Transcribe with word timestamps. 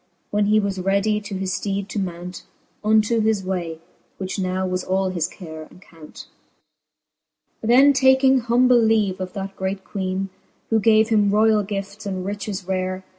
When 0.31 0.45
he 0.47 0.59
was 0.59 0.79
readie 0.79 1.21
to 1.21 1.35
his 1.35 1.51
fteede 1.53 1.87
to 1.89 1.99
mount, 1.99 2.43
Unto 2.83 3.19
his 3.19 3.43
way, 3.45 3.77
which 4.17 4.39
now 4.39 4.65
was 4.65 4.83
all 4.83 5.09
his 5.09 5.27
care 5.27 5.67
and 5.69 5.79
count. 5.79 6.25
XVII. 7.61 7.67
Then 7.67 7.93
taking 7.93 8.39
humble 8.39 8.81
leave 8.81 9.21
of 9.21 9.33
that 9.33 9.55
great 9.55 9.83
Queene, 9.83 10.29
Who 10.71 10.79
gave 10.79 11.09
him 11.09 11.29
roiall 11.29 11.61
gifts 11.67 12.07
and 12.07 12.25
riches 12.25 12.65
rare. 12.67 13.03